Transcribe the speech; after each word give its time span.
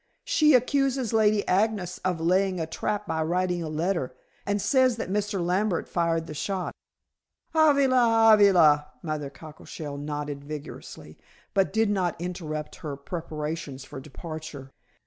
"She 0.23 0.55
accuses 0.55 1.13
Lady 1.13 1.47
Agnes 1.47 1.99
of 1.99 2.19
laying 2.19 2.59
a 2.59 2.65
trap 2.65 3.05
by 3.05 3.21
writing 3.21 3.61
a 3.61 3.69
letter, 3.69 4.15
and 4.47 4.59
says 4.59 4.95
that 4.97 5.11
Mr. 5.11 5.45
Lambert 5.45 5.87
fired 5.87 6.25
the 6.25 6.33
shot." 6.33 6.73
"Avali! 7.53 7.85
Avali!" 7.87 8.81
Mother 9.03 9.29
Cockleshell 9.29 9.97
nodded 9.99 10.43
vigorously, 10.43 11.19
but 11.53 11.71
did 11.71 11.91
not 11.91 12.19
interrupt 12.19 12.77
her 12.77 12.97
preparations 12.97 13.85
for 13.85 13.99
departure. 13.99 14.71